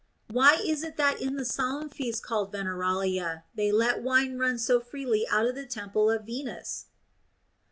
[0.31, 4.79] Why is it that in the solemn feast called Yeneralia they let wine run so
[4.79, 6.87] freely out of the temple of Venus